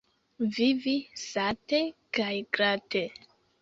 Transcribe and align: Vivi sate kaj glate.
Vivi 0.55 0.95
sate 1.27 1.85
kaj 2.19 2.35
glate. 2.57 3.09